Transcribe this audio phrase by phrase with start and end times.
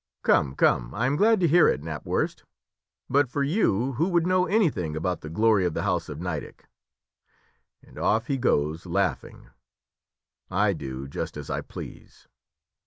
[0.23, 2.43] 'Come, come, I am glad to hear it, Knapwurst;
[3.07, 6.67] but for you, who would know anything about the glory of the house of Nideck?'
[7.83, 9.51] And off he goes laughing.
[10.49, 12.27] I do just as I please."